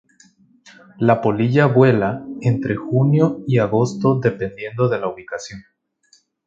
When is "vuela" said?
1.67-2.25